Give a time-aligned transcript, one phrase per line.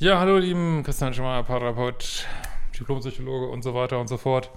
[0.00, 2.26] Ja, hallo lieben Christian Schemmer, Paartherapeut,
[2.74, 4.48] Diplompsychologe und so weiter und so fort.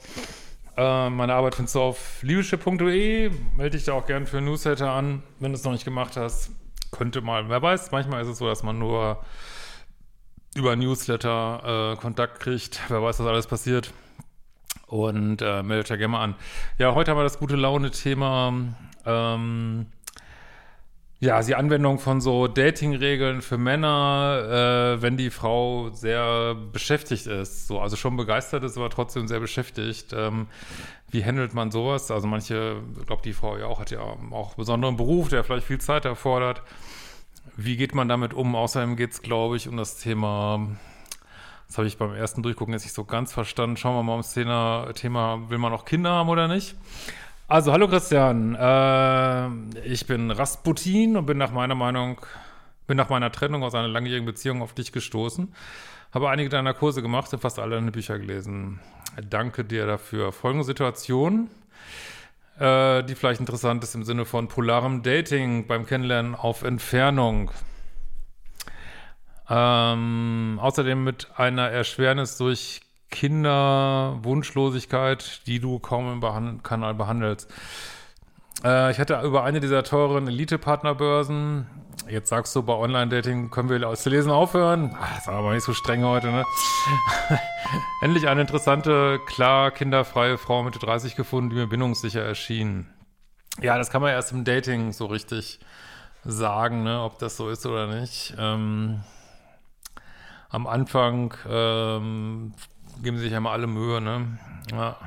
[0.77, 3.29] Äh, meine Arbeit findest du auf liebeschip.de.
[3.57, 6.51] Melde dich da auch gern für Newsletter an, wenn du es noch nicht gemacht hast.
[6.91, 9.21] Könnte mal, wer weiß, manchmal ist es so, dass man nur
[10.55, 12.79] über Newsletter äh, Kontakt kriegt.
[12.87, 13.91] Wer weiß, was alles passiert.
[14.87, 16.35] Und äh, meldet ja gerne mal an.
[16.77, 18.63] Ja, heute haben wir das gute Laune-Thema.
[19.05, 19.87] Ähm,
[21.23, 27.67] ja, die Anwendung von so Dating-Regeln für Männer, äh, wenn die Frau sehr beschäftigt ist,
[27.67, 30.11] so, also schon begeistert ist, aber trotzdem sehr beschäftigt.
[30.11, 30.47] Ähm,
[31.11, 32.11] wie handelt man sowas?
[32.11, 35.45] Also manche, ich glaube, die Frau ja auch hat ja auch einen besonderen Beruf, der
[35.45, 36.61] vielleicht viel Zeit erfordert.
[37.55, 38.53] Wie geht man damit um?
[38.53, 40.67] Außerdem geht es, glaube ich, um das Thema,
[41.67, 43.77] das habe ich beim ersten Durchgucken jetzt nicht so ganz verstanden.
[43.77, 46.75] Schauen wir mal ums Thema, Thema will man auch Kinder haben oder nicht?
[47.53, 48.55] Also, hallo Christian.
[48.55, 52.19] Äh, ich bin Rasputin und bin nach meiner Meinung,
[52.87, 55.53] bin nach meiner Trennung aus einer langjährigen Beziehung auf dich gestoßen.
[56.11, 58.79] Habe einige deiner Kurse gemacht und fast alle deine Bücher gelesen.
[59.29, 60.31] Danke dir dafür.
[60.31, 61.47] Folgende Situation,
[62.57, 67.51] äh, die vielleicht interessant ist im Sinne von polarem Dating beim Kennenlernen auf Entfernung.
[69.47, 72.81] Ähm, außerdem mit einer Erschwernis durch
[73.13, 77.47] Kinderwunschlosigkeit, die du kaum im Behand Kanal behandelst.
[78.63, 81.67] Äh, ich hatte über eine dieser teuren Elite-Partnerbörsen,
[82.09, 84.97] jetzt sagst du, bei Online-Dating können wir aus Lesen aufhören.
[84.99, 86.43] Ach, ist aber nicht so streng heute, ne?
[88.01, 92.87] Endlich eine interessante, klar kinderfreie Frau Mitte 30 gefunden, die mir bindungssicher erschien.
[93.61, 95.59] Ja, das kann man erst im Dating so richtig
[96.25, 98.33] sagen, ne, ob das so ist oder nicht.
[98.39, 99.03] Ähm,
[100.49, 102.53] am Anfang ähm,
[103.01, 104.37] geben sich ja mal alle Mühe, ne?
[104.71, 104.97] Ja.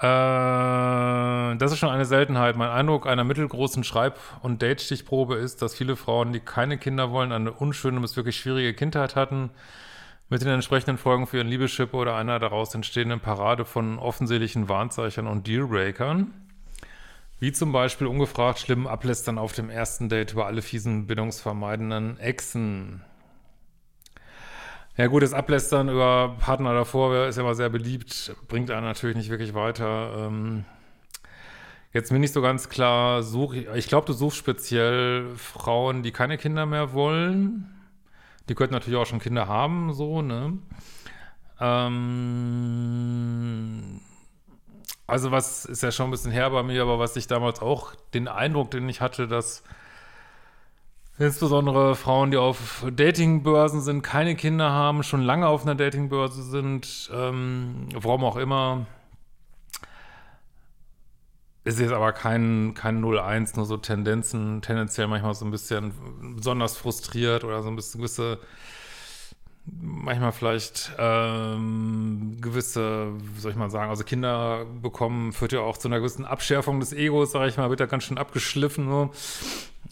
[0.00, 2.56] Äh, das ist schon eine Seltenheit.
[2.56, 7.32] Mein Eindruck einer mittelgroßen Schreib- und Date-Stichprobe ist, dass viele Frauen, die keine Kinder wollen,
[7.32, 9.50] eine unschöne bis wirklich schwierige Kindheit hatten,
[10.28, 15.26] mit den entsprechenden Folgen für ihren Liebeschip oder einer daraus entstehenden Parade von offensichtlichen Warnzeichen
[15.26, 16.32] und Dealbreakern.
[17.40, 23.02] Wie zum Beispiel ungefragt schlimm Ablästern auf dem ersten Date über alle fiesen, bindungsvermeidenden Echsen.
[24.98, 29.16] Ja gut, das Ablästern über Partner davor ist ja immer sehr beliebt, bringt einen natürlich
[29.16, 30.26] nicht wirklich weiter.
[30.26, 30.64] Ähm,
[31.92, 36.36] jetzt mir nicht so ganz klar, such, ich glaube, du suchst speziell Frauen, die keine
[36.36, 37.72] Kinder mehr wollen.
[38.48, 40.58] Die könnten natürlich auch schon Kinder haben, so, ne?
[41.60, 42.00] Ähm,
[45.06, 47.94] also was ist ja schon ein bisschen her bei mir, aber was ich damals auch,
[48.14, 49.62] den Eindruck, den ich hatte, dass
[51.20, 57.10] Insbesondere Frauen, die auf Datingbörsen sind, keine Kinder haben, schon lange auf einer Datingbörse sind,
[57.12, 58.86] ähm, warum auch immer.
[61.64, 65.92] Ist jetzt aber kein, kein 0-1, nur so Tendenzen, tendenziell manchmal so ein bisschen
[66.36, 68.38] besonders frustriert oder so ein bisschen gewisse,
[69.80, 75.76] manchmal vielleicht ähm, gewisse, wie soll ich mal sagen, also Kinder bekommen, führt ja auch
[75.76, 79.10] zu einer gewissen Abschärfung des Egos, sag ich mal, wird ja ganz schön abgeschliffen, so.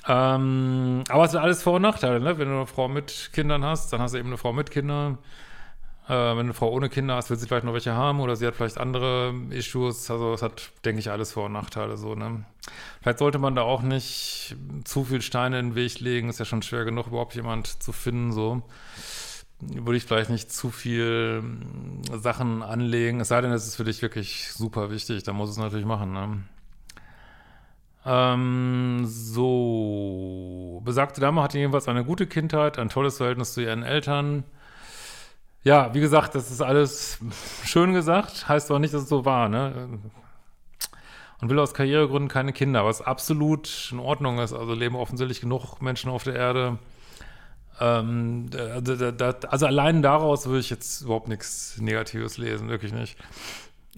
[0.08, 2.38] Ähm, aber es sind alles Vor- und Nachteile, ne?
[2.38, 5.18] Wenn du eine Frau mit Kindern hast, dann hast du eben eine Frau mit Kindern.
[6.08, 8.36] Äh, wenn du eine Frau ohne Kinder hast, wird sie vielleicht noch welche haben oder
[8.36, 10.08] sie hat vielleicht andere Issues.
[10.10, 12.44] Also es hat, denke ich, alles Vor- und Nachteile so, ne?
[13.02, 16.28] Vielleicht sollte man da auch nicht zu viel Steine in den Weg legen.
[16.28, 18.62] Ist ja schon schwer genug, überhaupt jemand zu finden, so.
[19.60, 21.42] Würde ich vielleicht nicht zu viel
[22.12, 23.20] Sachen anlegen.
[23.20, 26.12] Es sei denn, es ist für dich wirklich super wichtig, dann muss es natürlich machen,
[26.12, 26.42] ne?
[28.04, 30.80] Ähm, so.
[30.84, 34.44] Besagte Dame hatte jedenfalls eine gute Kindheit, ein tolles Verhältnis zu ihren Eltern.
[35.64, 37.18] Ja, wie gesagt, das ist alles
[37.64, 39.98] schön gesagt, heißt aber nicht, dass es so war, ne?
[41.40, 44.52] Und will aus Karrieregründen keine Kinder, was absolut in Ordnung ist.
[44.52, 46.78] Also leben offensichtlich genug Menschen auf der Erde.
[47.80, 48.46] Ähm,
[49.50, 53.18] also, allein daraus würde ich jetzt überhaupt nichts Negatives lesen, wirklich nicht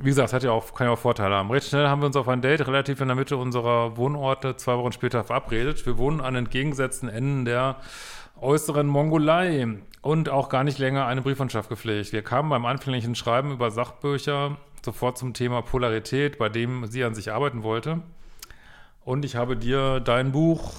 [0.01, 1.51] wie gesagt, hat ja auch, kann ja auch Vorteile haben.
[1.51, 4.77] Recht schnell haben wir uns auf ein Date relativ in der Mitte unserer Wohnorte zwei
[4.79, 5.85] Wochen später verabredet.
[5.87, 7.77] Wir wohnen an entgegengesetzten Enden der
[8.41, 9.67] äußeren Mongolei
[10.01, 12.13] und auch gar nicht länger eine Briefmannschaft gepflegt.
[12.13, 17.17] Wir kamen beim anfänglichen Schreiben über Sachbücher sofort zum Thema Polarität, bei dem sie an
[17.17, 18.01] sich arbeiten wollte.
[19.05, 20.75] Und ich habe dir dein Buch,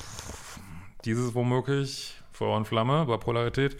[1.03, 3.77] dieses womöglich, Feuer und Flamme, über Polarität,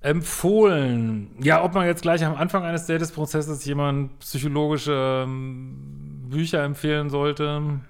[0.00, 1.30] empfohlen.
[1.40, 7.80] Ja, ob man jetzt gleich am Anfang eines Dates-Prozesses jemand psychologische ähm, Bücher empfehlen sollte,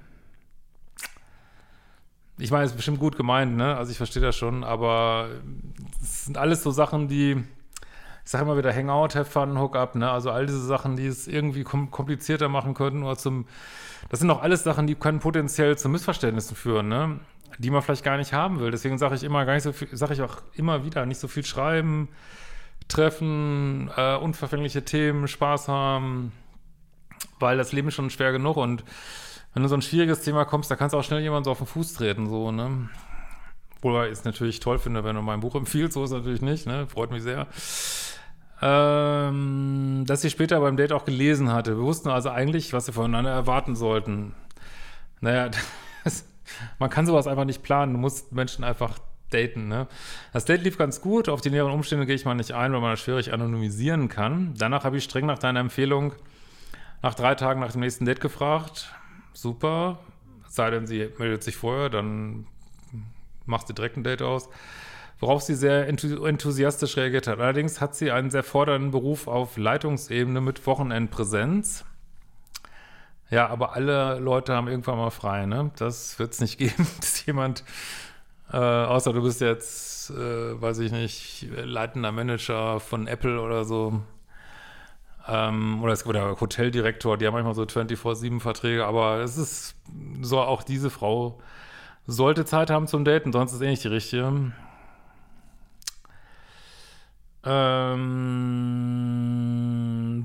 [2.41, 3.77] ich meine, es ist bestimmt gut gemeint, ne?
[3.77, 5.29] Also ich verstehe das schon, aber
[6.03, 7.33] es sind alles so Sachen, die,
[8.25, 10.11] ich sage immer wieder Hangout, Have Fun, Hookup, ne?
[10.11, 13.47] Also all diese Sachen, die es irgendwie kom komplizierter machen könnten oder zum,
[14.09, 17.21] das sind auch alles Sachen, die können potenziell zu Missverständnissen führen, ne?
[17.59, 18.71] Die man vielleicht gar nicht haben will.
[18.71, 21.29] Deswegen sage ich immer gar nicht so viel, sage ich auch immer wieder, nicht so
[21.29, 22.09] viel schreiben,
[22.89, 26.33] treffen, äh, unverfängliche Themen, Spaß haben,
[27.39, 28.85] weil das Leben ist schon schwer genug und
[29.53, 31.59] wenn du so ein schwieriges Thema kommst, da kannst du auch schnell jemand so auf
[31.59, 32.89] den Fuß treten, so, ne?
[33.77, 36.43] Obwohl ich es natürlich toll finde, wenn du mein Buch empfiehlst, so ist es natürlich
[36.43, 36.87] nicht, ne?
[36.87, 37.47] Freut mich sehr.
[38.63, 41.79] Ähm, dass sie später beim Date auch gelesen hatte.
[41.79, 44.35] Wir wussten also eigentlich, was sie voneinander erwarten sollten.
[45.21, 45.51] Naja,
[46.79, 47.93] man kann sowas einfach nicht planen.
[47.93, 48.99] Du musst Menschen einfach
[49.31, 49.87] daten, ne?
[50.33, 51.29] Das Date lief ganz gut.
[51.29, 54.55] Auf die näheren Umstände gehe ich mal nicht ein, weil man das schwierig anonymisieren kann.
[54.59, 56.15] Danach habe ich streng nach deiner Empfehlung
[57.03, 58.93] nach drei Tagen nach dem nächsten Date gefragt
[59.33, 59.99] super.
[60.49, 62.47] Sei denn, sie meldet sich vorher, dann
[63.47, 64.49] macht sie direkt ein Date aus.
[65.21, 67.41] Worauf sie sehr enthusiastisch reagiert hat.
[67.41, 71.85] Allerdings hat sie einen sehr fordernden Beruf auf Leitungsebene mit Wochenendpräsenz.
[73.31, 75.71] Ja, aber alle Leute haben irgendwann mal frei, ne?
[75.77, 77.65] Das wird es nicht geben, dass jemand,
[78.53, 84.03] äh, außer du bist jetzt, äh, weiß ich nicht, leitender Manager von Apple oder so,
[85.29, 89.77] ähm, oder, es, oder Hoteldirektor, die haben manchmal so 24-7-Verträge, aber es ist
[90.23, 91.39] so, auch diese Frau
[92.07, 94.53] sollte Zeit haben zum Daten, sonst ist eh nicht die richtige.
[97.45, 99.20] Ähm,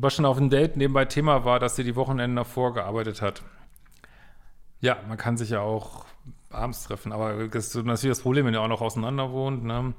[0.01, 3.43] was schon auf dem Date nebenbei Thema war, dass sie die Wochenenden davor gearbeitet hat.
[4.81, 6.05] Ja, man kann sich ja auch
[6.55, 7.11] abends treffen.
[7.11, 9.63] Aber das ist natürlich das Problem, wenn ihr auch noch auseinander wohnt.
[9.63, 9.93] Ne?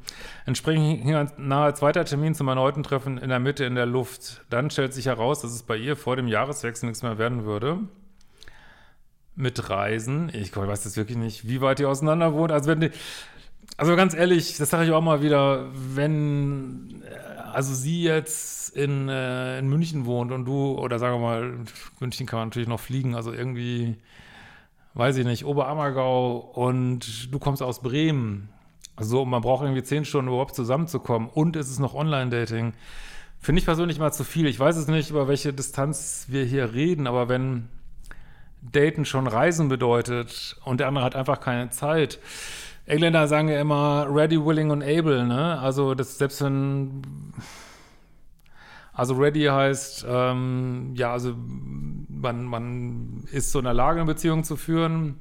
[0.47, 4.45] Entsprechend hing ein nahe zweiter Termin zum erneuten Treffen in der Mitte in der Luft.
[4.51, 7.79] Dann stellt sich heraus, dass es bei ihr vor dem Jahreswechsel nichts mehr werden würde.
[9.35, 10.31] Mit Reisen.
[10.33, 12.53] Ich weiß jetzt wirklich nicht, wie weit ihr auseinander wohnt.
[12.53, 12.91] Also wenn die,
[13.77, 17.03] also ganz ehrlich, das sage ich auch mal wieder, wenn
[17.57, 21.59] also sie jetzt in, äh, in München wohnt und du, oder sagen wir mal,
[22.01, 23.97] München kann man natürlich noch fliegen, also irgendwie
[24.93, 28.51] weiß ich nicht, Oberammergau und du kommst aus Bremen.
[28.95, 32.75] Also man braucht irgendwie zehn Stunden überhaupt zusammenzukommen und es ist noch Online-Dating.
[33.41, 34.47] Finde ich persönlich mal zu viel.
[34.49, 37.71] Ich weiß es nicht, über welche Distanz wir hier reden, aber wenn
[38.61, 42.19] Daten schon Reisen bedeutet und der andere hat einfach keine Zeit.
[42.87, 45.59] Engländer sagen ja immer ready, willing und able, ne?
[45.59, 47.03] Also das selbst wenn
[48.97, 54.43] also ready heißt, ähm, ja, also man, man ist so in der Lage, eine Beziehung
[54.43, 55.21] zu führen.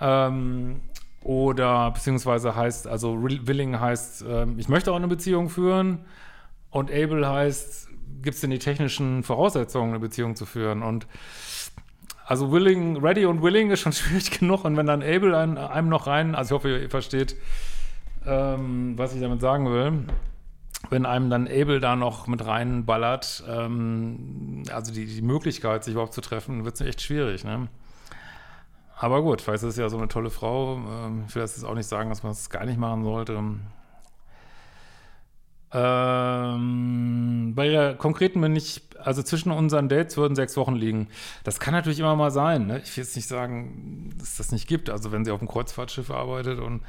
[0.00, 0.80] Ähm,
[1.22, 6.06] oder beziehungsweise heißt, also willing heißt, ähm, ich möchte auch eine Beziehung führen.
[6.70, 7.88] Und able heißt,
[8.22, 10.82] gibt es denn die technischen Voraussetzungen, eine Beziehung zu führen?
[10.82, 11.06] Und
[12.24, 14.64] also willing, ready und willing ist schon schwierig genug.
[14.64, 17.36] Und wenn dann able einem, noch rein, also ich hoffe, ihr versteht,
[18.26, 20.06] ähm, was ich damit sagen will
[20.90, 26.12] wenn einem dann Abel da noch mit reinballert, ähm, also die, die Möglichkeit, sich überhaupt
[26.14, 27.68] zu treffen, wird es echt schwierig, ne?
[28.98, 30.76] Aber gut, es ist ja so eine tolle Frau.
[30.76, 33.42] Ähm, ich will jetzt auch nicht sagen, dass man es gar nicht machen sollte.
[35.72, 41.08] Ähm, bei der konkreten bin ich, also zwischen unseren Dates würden sechs Wochen liegen.
[41.44, 42.66] Das kann natürlich immer mal sein.
[42.66, 42.80] Ne?
[42.84, 44.90] Ich will jetzt nicht sagen, dass das nicht gibt.
[44.90, 46.82] Also wenn sie auf einem Kreuzfahrtschiff arbeitet und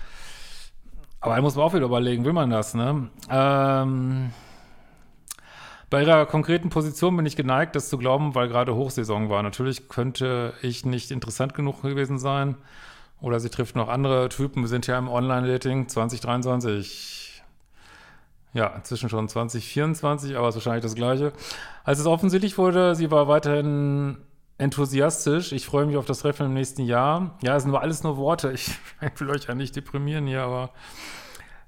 [1.20, 3.10] aber da muss man auch wieder überlegen, will man das, ne?
[3.30, 4.32] Ähm,
[5.90, 9.42] bei ihrer konkreten Position bin ich geneigt, das zu glauben, weil gerade Hochsaison war.
[9.42, 12.56] Natürlich könnte ich nicht interessant genug gewesen sein.
[13.22, 14.64] Oder sie trifft noch andere Typen.
[14.64, 17.33] Wir sind ja im Online-Dating 2023.
[18.54, 21.34] Ja, inzwischen schon 2024, aber es ist wahrscheinlich das Gleiche.
[21.84, 24.18] Als es offensichtlich wurde, sie war weiterhin
[24.60, 25.52] enthusiastisch.
[25.52, 27.38] Ich freue mich auf das Treffen im nächsten Jahr.
[27.42, 28.52] Ja, es sind nur alles nur Worte.
[28.52, 28.72] Ich,
[29.18, 30.70] will euch ja nicht deprimieren hier, aber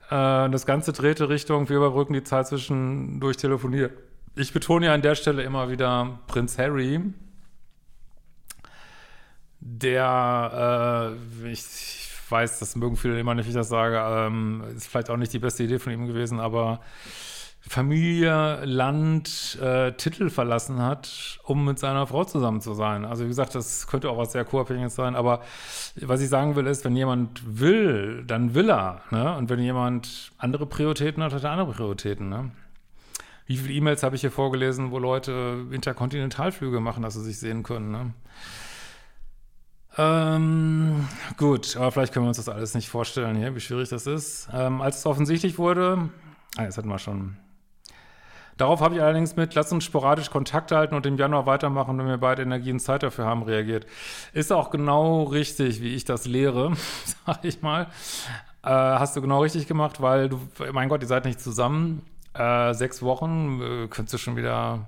[0.10, 3.90] äh, das Ganze drehte Richtung, wir überbrücken die Zeit zwischen durch Telefonier.
[4.36, 7.02] Ich betone ja an der Stelle immer wieder Prinz Harry,
[9.60, 14.88] der, äh, ich, weiß, das mögen viele immer nicht, wie ich das sage, ähm, ist
[14.88, 16.80] vielleicht auch nicht die beste Idee von ihm gewesen, aber
[17.68, 23.06] Familie, Land, äh, Titel verlassen hat, um mit seiner Frau zusammen zu sein.
[23.06, 25.42] Also wie gesagt, das könnte auch was sehr Co-Abhängiges sein, aber
[26.00, 29.02] was ich sagen will ist, wenn jemand will, dann will er.
[29.10, 29.36] Ne?
[29.36, 32.30] Und wenn jemand andere Prioritäten hat, hat er andere Prioritäten.
[32.30, 32.52] Ne?
[33.48, 37.64] Wie viele E-Mails habe ich hier vorgelesen, wo Leute Interkontinentalflüge machen, dass sie sich sehen
[37.64, 37.92] können.
[37.92, 38.14] Ne?
[39.98, 44.08] Ähm, gut, aber vielleicht können wir uns das alles nicht vorstellen hier, wie schwierig das
[44.08, 44.50] ist.
[44.54, 46.10] Ähm, als es offensichtlich wurde,
[46.58, 47.38] ah, das hatten wir schon,
[48.58, 52.08] Darauf habe ich allerdings mit, lass uns sporadisch Kontakt halten und im Januar weitermachen, wenn
[52.08, 53.86] wir beide Energie und Zeit dafür haben, reagiert.
[54.32, 56.72] Ist auch genau richtig, wie ich das lehre,
[57.26, 57.88] sag ich mal.
[58.64, 60.40] Äh, hast du genau richtig gemacht, weil du,
[60.72, 62.04] mein Gott, ihr seid nicht zusammen.
[62.34, 64.88] Äh, sechs Wochen, äh, könntest du schon wieder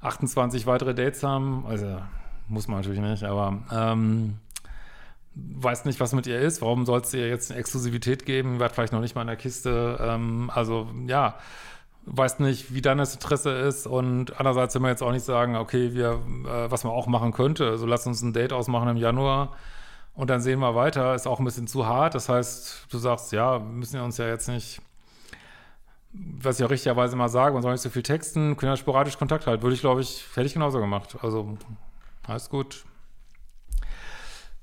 [0.00, 1.66] 28 weitere Dates haben.
[1.68, 2.00] Also,
[2.48, 4.38] muss man natürlich nicht, aber ähm,
[5.34, 6.62] weiß nicht, was mit ihr ist.
[6.62, 8.58] Warum sollst du ihr jetzt eine Exklusivität geben?
[8.58, 9.98] Wird vielleicht noch nicht mal in der Kiste.
[10.00, 11.36] Ähm, also, ja
[12.10, 15.92] weiß nicht, wie dein Interesse ist und andererseits will man jetzt auch nicht sagen, okay,
[15.94, 19.54] wir, äh, was man auch machen könnte, also lass uns ein Date ausmachen im Januar
[20.14, 22.14] und dann sehen wir weiter, ist auch ein bisschen zu hart.
[22.14, 24.80] Das heißt, du sagst, ja, müssen wir uns ja jetzt nicht,
[26.12, 29.18] was ich auch richtigerweise mal sage, man soll nicht so viel texten, können ja sporadisch
[29.18, 29.62] Kontakt halten.
[29.62, 31.16] Würde ich, glaube ich, hätte ich genauso gemacht.
[31.22, 31.56] Also,
[32.28, 32.84] alles gut.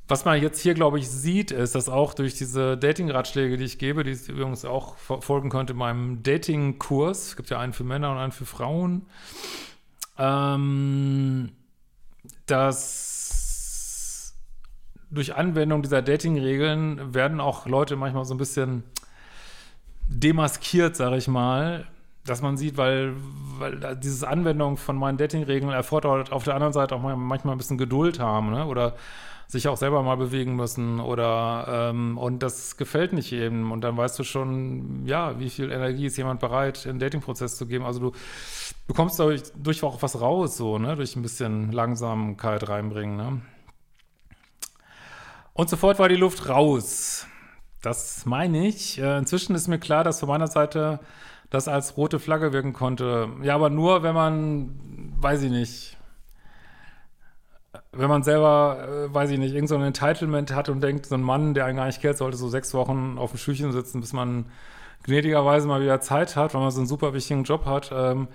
[0.07, 3.79] Was man jetzt hier, glaube ich, sieht, ist, dass auch durch diese Dating-Ratschläge, die ich
[3.79, 7.83] gebe, die es übrigens auch folgen könnte in meinem Dating-Kurs, es gibt ja einen für
[7.83, 9.07] Männer und einen für Frauen,
[10.19, 11.53] ähm,
[12.45, 14.35] dass
[15.09, 18.83] durch Anwendung dieser Dating-Regeln werden auch Leute manchmal so ein bisschen
[20.07, 21.87] demaskiert, sage ich mal,
[22.25, 23.13] dass man sieht, weil,
[23.59, 27.77] weil diese Anwendung von meinen Dating-Regeln erfordert auf der anderen Seite auch manchmal ein bisschen
[27.77, 28.65] Geduld haben, ne?
[28.65, 28.95] oder
[29.47, 33.95] sich auch selber mal bewegen müssen oder ähm, und das gefällt nicht jedem und dann
[33.95, 37.85] weißt du schon, ja, wie viel Energie ist jemand bereit, in den Dating-Prozess zu geben.
[37.85, 38.11] Also du
[38.87, 43.41] bekommst dadurch durch auch was raus, so, ne, durch ein bisschen Langsamkeit reinbringen, ne.
[45.53, 47.27] Und sofort war die Luft raus.
[47.81, 48.99] Das meine ich.
[48.99, 50.99] Äh, inzwischen ist mir klar, dass von meiner Seite
[51.55, 53.29] das als rote Flagge wirken konnte.
[53.41, 55.97] Ja, aber nur, wenn man, weiß ich nicht,
[57.91, 61.21] wenn man selber, äh, weiß ich nicht, irgendein so Entitlement hat und denkt, so ein
[61.21, 64.13] Mann, der einen gar nicht kennt, sollte so sechs Wochen auf dem Schüchchen sitzen, bis
[64.13, 64.45] man
[65.03, 67.91] gnädigerweise mal wieder Zeit hat, weil man so einen super wichtigen Job hat.
[67.93, 68.27] Ähm,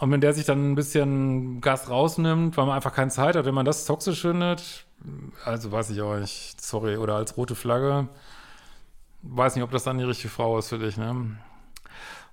[0.00, 3.44] und wenn der sich dann ein bisschen Gas rausnimmt, weil man einfach keine Zeit hat,
[3.44, 4.86] wenn man das toxisch findet,
[5.44, 8.08] also weiß ich auch nicht, sorry, oder als rote Flagge,
[9.22, 11.36] weiß nicht, ob das dann die richtige Frau ist für dich, ne?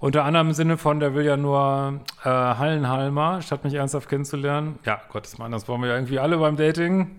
[0.01, 4.79] Unter anderem im Sinne von, der will ja nur äh, Hallenhalmer, statt mich ernsthaft kennenzulernen.
[4.83, 7.17] Ja, Gottes Mann, das wollen wir ja irgendwie alle beim Dating.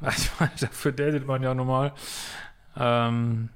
[0.16, 1.92] Ich meine, dafür datet man ja normal.
[2.76, 3.48] Ähm,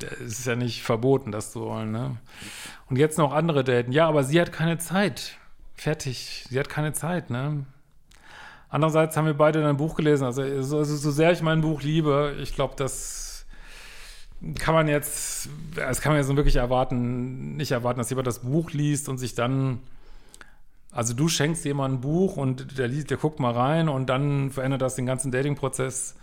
[0.00, 2.16] es ist ja nicht verboten, das zu wollen, ne?
[2.88, 3.92] Und jetzt noch andere daten.
[3.92, 5.36] Ja, aber sie hat keine Zeit.
[5.74, 6.46] Fertig.
[6.48, 7.66] Sie hat keine Zeit, ne?
[8.70, 10.24] Andererseits haben wir beide ein Buch gelesen.
[10.24, 13.27] Also, so, so sehr ich mein Buch liebe, ich glaube, dass
[14.58, 18.70] kann man jetzt, das kann man jetzt wirklich erwarten, nicht erwarten, dass jemand das Buch
[18.70, 19.80] liest und sich dann,
[20.92, 24.50] also du schenkst jemandem ein Buch und der liest, der guckt mal rein und dann
[24.50, 26.14] verändert das den ganzen Dating-Prozess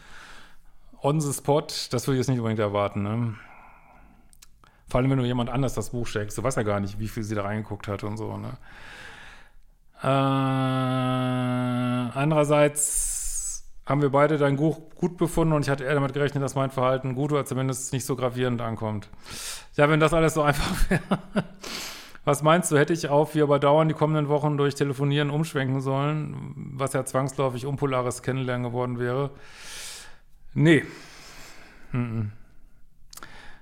[1.01, 1.67] on the spot.
[1.91, 3.35] Das würde ich jetzt nicht unbedingt erwarten, ne?
[4.87, 7.07] Vor allem, wenn du jemand anders das Buch schenkst, du weißt ja gar nicht, wie
[7.07, 8.53] viel sie da reingeguckt hat und so, ne?
[10.01, 10.07] Äh,
[12.17, 13.14] andererseits
[13.85, 16.71] haben wir beide dein Buch gut befunden und ich hatte eher damit gerechnet, dass mein
[16.71, 19.09] Verhalten gut oder zumindest nicht so gravierend ankommt.
[19.75, 21.01] Ja, wenn das alles so einfach wäre.
[22.23, 25.79] Was meinst du, hätte ich auf wie aber dauernd die kommenden Wochen durch Telefonieren umschwenken
[25.79, 29.29] sollen, was ja zwangsläufig unpolares Kennenlernen geworden wäre?
[30.55, 30.83] Nee.
[31.91, 32.31] Mm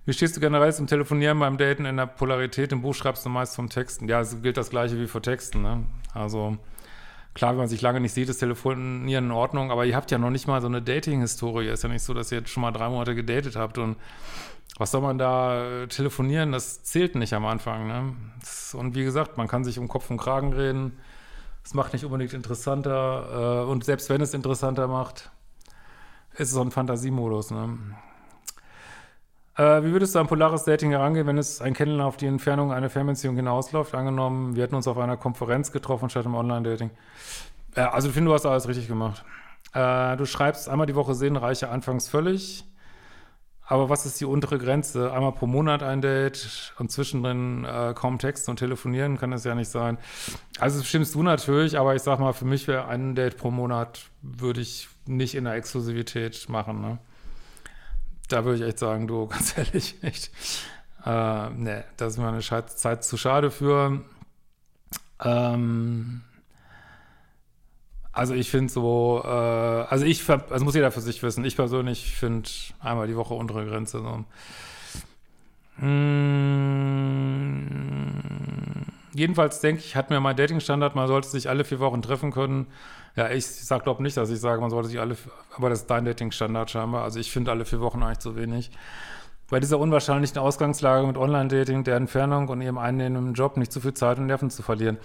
[0.06, 2.72] Wie stehst du generell zum Telefonieren beim Daten in der Polarität?
[2.72, 4.08] Im Buch schreibst du meist vom Texten.
[4.08, 5.62] Ja, es gilt das gleiche wie vor Texten.
[5.62, 5.84] Ne?
[6.14, 6.58] Also
[7.34, 10.18] Klar, wenn man sich lange nicht sieht, ist Telefonieren in Ordnung, aber ihr habt ja
[10.18, 11.68] noch nicht mal so eine Dating-Historie.
[11.68, 13.98] Ist ja nicht so, dass ihr jetzt schon mal drei Monate gedatet habt und
[14.78, 16.52] was soll man da äh, telefonieren?
[16.52, 17.88] Das zählt nicht am Anfang.
[17.88, 18.16] Ne?
[18.74, 20.98] Und wie gesagt, man kann sich um Kopf und Kragen reden.
[21.64, 23.66] Es macht nicht unbedingt interessanter.
[23.66, 25.32] Äh, und selbst wenn es interessanter macht,
[26.34, 27.52] ist es so ein Fantasiemodus.
[27.52, 27.78] Ne?
[29.56, 32.72] Äh, wie würdest du an polares Dating herangehen, wenn es ein Kennenlernen auf die Entfernung
[32.72, 33.94] einer Fernbeziehung hinausläuft?
[33.94, 36.90] Angenommen, wir hätten uns auf einer Konferenz getroffen statt im Online-Dating.
[37.76, 39.24] Äh, also ich finde, du hast alles richtig gemacht.
[39.74, 42.66] Äh, du schreibst einmal die Woche sehen, reiche anfangs völlig.
[43.66, 45.14] Aber was ist die untere Grenze?
[45.14, 49.56] Einmal pro Monat ein Date und zwischendrin äh, kaum Text und telefonieren kann es ja
[49.56, 49.98] nicht sein.
[50.60, 53.52] Also das bestimmst du natürlich, aber ich sag mal, für mich wäre ein Date pro
[53.52, 56.82] Monat würde ich nicht in der Exklusivität machen.
[56.82, 56.98] Ne?
[58.30, 60.32] Da würde ich echt sagen, du, ganz ehrlich, echt.
[61.06, 64.02] Äh, nee, da ist mir eine Zeit zu schade für.
[65.24, 66.22] Ähm,
[68.12, 71.44] also ich finde so, äh, also ich, also muss jeder für sich wissen.
[71.46, 72.50] Ich persönlich finde
[72.80, 74.24] einmal die Woche untere Grenze so.
[75.78, 77.24] Hm,
[79.14, 82.68] jedenfalls denke ich, hat mir mein Dating-Standard, man sollte sich alle vier Wochen treffen können.
[83.16, 85.16] Ja, ich sag glaube nicht, dass ich sage, man sollte sich alle,
[85.56, 87.04] aber das ist dein Dating-Standard scheinbar.
[87.04, 88.72] Also ich finde alle vier Wochen eigentlich zu wenig.
[89.50, 93.94] Bei dieser unwahrscheinlichen Ausgangslage mit Online-Dating, der Entfernung und ihrem einnehmenden Job nicht zu viel
[93.94, 94.98] Zeit und Nerven zu verlieren.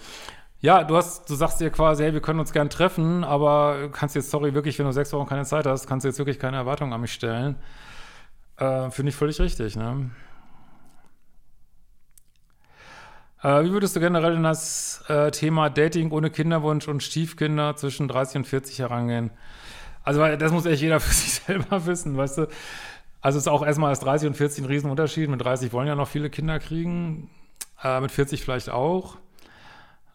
[0.61, 4.15] Ja, du hast, du sagst dir quasi, hey, wir können uns gern treffen, aber kannst
[4.15, 6.57] jetzt, sorry, wirklich, wenn du sechs Wochen keine Zeit hast, kannst du jetzt wirklich keine
[6.57, 7.55] Erwartungen an mich stellen.
[8.57, 10.09] Äh, Finde ich völlig richtig, ne?
[13.41, 18.07] Äh, wie würdest du generell in das äh, Thema Dating ohne Kinderwunsch und Stiefkinder zwischen
[18.07, 19.31] 30 und 40 herangehen?
[20.03, 22.47] Also, das muss echt jeder für sich selber wissen, weißt du?
[23.21, 25.29] Also, es ist auch erstmal als 30 und 40 ein Riesenunterschied.
[25.29, 27.29] Mit 30 wollen ja noch viele Kinder kriegen,
[27.83, 29.17] äh, mit 40 vielleicht auch.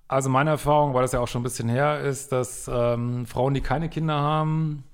[0.07, 3.55] Also, meine Erfahrung, weil das ja auch schon ein bisschen her ist, dass ähm, Frauen,
[3.55, 4.85] die keine Kinder haben,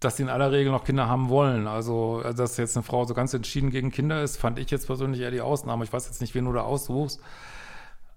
[0.00, 1.66] dass sie in aller Regel noch Kinder haben wollen.
[1.66, 4.86] Also, äh, dass jetzt eine Frau so ganz entschieden gegen Kinder ist, fand ich jetzt
[4.86, 5.84] persönlich eher die Ausnahme.
[5.84, 7.20] Ich weiß jetzt nicht, wen du da aussuchst.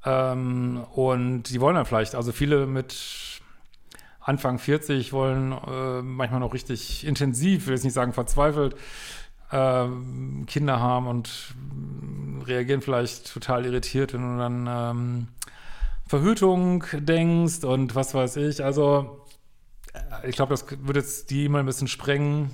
[0.05, 3.41] Ähm, und die wollen dann vielleicht, also viele mit
[4.19, 8.75] Anfang 40 wollen äh, manchmal noch richtig intensiv, will jetzt nicht sagen verzweifelt,
[9.51, 9.85] äh,
[10.47, 11.53] Kinder haben und
[12.45, 15.27] reagieren vielleicht total irritiert, wenn du dann ähm,
[16.07, 18.63] Verhütung denkst und was weiß ich.
[18.63, 19.22] Also
[20.23, 22.51] ich glaube, das würde jetzt die E-Mail ein bisschen sprengen.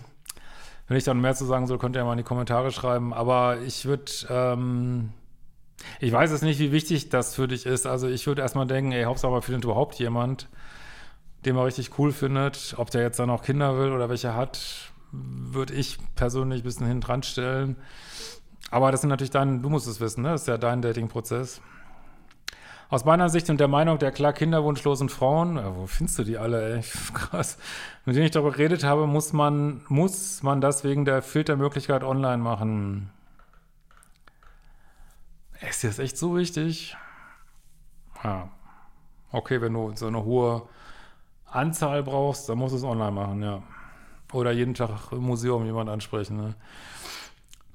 [0.87, 3.13] Wenn ich dann mehr zu sagen soll, könnt ihr mal in die Kommentare schreiben.
[3.13, 5.09] Aber ich würde, ähm,
[5.99, 7.85] ich weiß es nicht, wie wichtig das für dich ist.
[7.85, 10.49] Also ich würde erstmal denken, ey, Hauptsache findet überhaupt jemand,
[11.45, 12.73] den man richtig cool findet.
[12.77, 16.87] Ob der jetzt dann auch Kinder will oder welche hat, würde ich persönlich ein bisschen
[16.87, 17.75] hinten dran stellen.
[18.71, 20.29] Aber das sind natürlich dein, du musst es wissen, ne?
[20.29, 21.61] Das ist ja dein Dating-Prozess.
[22.89, 26.39] Aus meiner Sicht und der Meinung der klar kinderwunschlosen Frauen, ja, wo findest du die
[26.39, 26.81] alle, ey?
[27.13, 27.59] Krass.
[28.05, 32.39] Mit denen ich darüber geredet habe, muss man, muss man das wegen der Filtermöglichkeit online
[32.39, 33.11] machen.
[35.61, 36.97] Ist das echt so wichtig?
[38.23, 38.49] Ja.
[39.31, 40.63] Okay, wenn du so eine hohe
[41.45, 43.61] Anzahl brauchst, dann musst du es online machen, ja.
[44.33, 46.55] Oder jeden Tag im Museum jemand ansprechen, ne?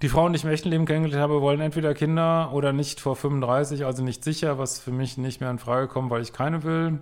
[0.02, 3.16] Die Frauen, die ich im echten Leben kennengelernt habe, wollen entweder Kinder oder nicht vor
[3.16, 6.62] 35, also nicht sicher, was für mich nicht mehr in Frage kommt, weil ich keine
[6.62, 6.98] will.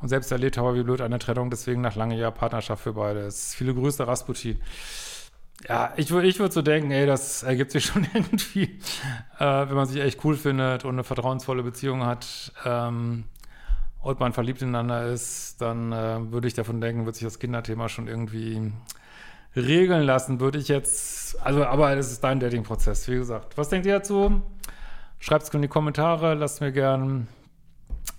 [0.00, 3.20] Und selbst erlebt habe, wie blöd eine Trennung deswegen nach langer Jahr Partnerschaft für beide
[3.20, 3.54] ist.
[3.54, 4.58] Viele Grüße, Rasputin.
[5.68, 8.78] Ja, ich, ich würde so denken, ey, das ergibt sich schon irgendwie,
[9.38, 13.24] äh, wenn man sich echt cool findet und eine vertrauensvolle Beziehung hat ähm,
[14.00, 17.88] und man verliebt ineinander ist, dann äh, würde ich davon denken, wird sich das Kinderthema
[17.88, 18.72] schon irgendwie
[19.54, 23.56] regeln lassen, würde ich jetzt, also, aber das ist dein Dating-Prozess, wie gesagt.
[23.56, 24.42] Was denkt ihr dazu?
[25.18, 27.28] Schreibt es in die Kommentare, lasst mir gern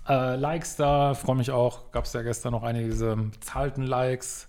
[0.08, 1.90] äh, Likes da, freue mich auch.
[1.92, 4.48] Gab es ja gestern noch einige diese bezahlten Likes,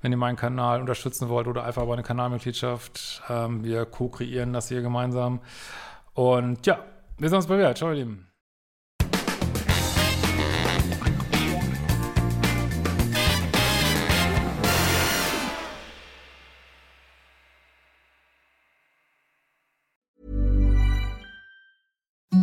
[0.00, 3.22] wenn ihr meinen Kanal unterstützen wollt oder einfach bei einer Kanalmitgliedschaft.
[3.28, 5.40] Ähm, wir co-kreieren das hier gemeinsam.
[6.14, 6.80] Und ja,
[7.18, 7.74] wir sehen uns bald wieder.
[7.74, 8.31] Ciao, ihr Lieben.